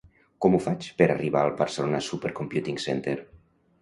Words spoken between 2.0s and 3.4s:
Supercomputing Center?